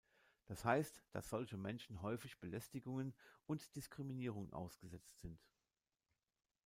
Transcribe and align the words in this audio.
Das 0.47 0.65
heißt, 0.65 0.99
dass 1.11 1.29
solche 1.29 1.57
Menschen 1.57 2.01
häufig 2.01 2.39
Belästigungen 2.39 3.13
und 3.45 3.75
Diskriminierung 3.75 4.51
ausgesetzt 4.51 5.19
sind. 5.19 5.39